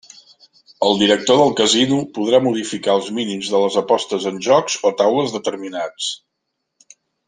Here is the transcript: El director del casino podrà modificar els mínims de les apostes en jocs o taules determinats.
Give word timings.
El 0.87 0.95
director 1.01 1.37
del 1.41 1.53
casino 1.59 1.99
podrà 2.17 2.41
modificar 2.47 2.97
els 3.01 3.13
mínims 3.21 3.53
de 3.55 3.63
les 3.67 3.79
apostes 3.85 4.29
en 4.33 4.43
jocs 4.51 4.83
o 4.93 4.97
taules 5.05 5.39
determinats. 5.41 6.13